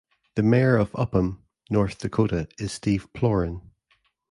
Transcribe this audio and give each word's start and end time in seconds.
The 0.33 0.41
Mayor 0.41 0.77
of 0.77 0.95
Upham, 0.95 1.43
North 1.69 1.99
Dakota 1.99 2.47
is 2.57 2.71
Steve 2.71 3.13
Plorin. 3.13 3.61